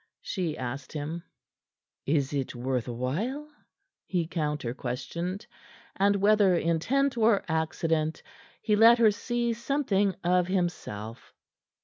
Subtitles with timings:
[0.23, 1.21] she asked him.
[2.07, 3.47] "Is it worth while?"
[4.07, 5.45] he counter questioned,
[5.95, 8.23] and, whether intent or accident,
[8.63, 11.35] he let her see something of himself.